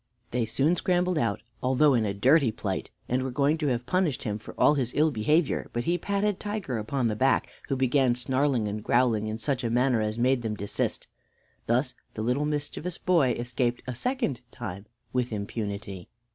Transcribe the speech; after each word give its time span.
They 0.31 0.45
soon 0.45 0.75
scrambled 0.75 1.19
out, 1.19 1.43
although 1.61 1.93
in 1.93 2.05
a 2.07 2.13
dirty 2.15 2.51
plight, 2.51 2.89
and 3.07 3.21
were 3.21 3.29
going 3.29 3.59
to 3.59 3.67
have 3.67 3.85
punished 3.85 4.23
him 4.23 4.39
for 4.39 4.55
all 4.59 4.73
his 4.73 4.91
ill 4.95 5.11
behavior; 5.11 5.69
but 5.73 5.83
he 5.83 5.95
patted 5.99 6.39
Tiger 6.39 6.79
upon 6.79 7.05
the 7.05 7.15
back, 7.15 7.47
who 7.67 7.75
began 7.75 8.15
snarling 8.15 8.67
and 8.67 8.83
growling 8.83 9.27
in 9.27 9.37
such 9.37 9.63
a 9.63 9.69
manner 9.69 10.01
as 10.01 10.17
made 10.17 10.41
them 10.41 10.55
desist. 10.57 11.05
Thus 11.67 11.93
this 12.15 12.25
little 12.25 12.45
mischievous 12.45 12.97
boy 12.97 13.33
escaped 13.33 13.83
a 13.85 13.93
second 13.93 14.41
time 14.51 14.87
with 15.13 15.31
impunity. 15.31 16.09